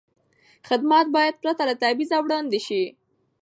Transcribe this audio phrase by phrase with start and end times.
[0.69, 2.83] خدمت باید پرته له تبعیض وړاندې شي.